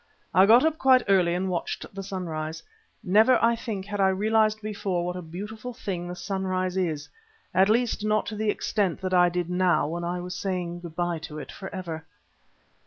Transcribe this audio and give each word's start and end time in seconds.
I 0.33 0.47
got 0.47 0.65
up 0.65 0.79
quite 0.79 1.03
early 1.07 1.35
and 1.35 1.47
watched 1.47 1.85
the 1.93 2.01
sunrise. 2.01 2.63
Never, 3.03 3.37
I 3.39 3.55
think, 3.55 3.85
had 3.85 4.01
I 4.01 4.07
realised 4.09 4.59
before 4.59 5.05
what 5.05 5.15
a 5.15 5.21
beautiful 5.21 5.75
thing 5.75 6.07
the 6.07 6.15
sunrise 6.15 6.75
is, 6.75 7.07
at 7.53 7.69
least 7.69 8.03
not 8.03 8.25
to 8.25 8.35
the 8.35 8.49
extent 8.49 9.03
I 9.13 9.29
did 9.29 9.47
now 9.47 9.87
when 9.87 10.03
I 10.03 10.19
was 10.19 10.35
saying 10.35 10.79
good 10.79 10.95
bye 10.95 11.19
to 11.19 11.37
it 11.37 11.51
for 11.51 11.69
ever. 11.69 12.03